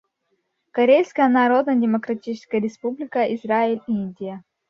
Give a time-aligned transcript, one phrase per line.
[0.71, 4.43] Корейская Народно-Демократическая Республика, Израиль, Индия.